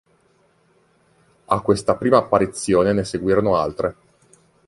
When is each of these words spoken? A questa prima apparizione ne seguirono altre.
A 1.45 1.59
questa 1.61 1.95
prima 1.95 2.17
apparizione 2.17 2.91
ne 2.91 3.03
seguirono 3.05 3.55
altre. 3.55 3.95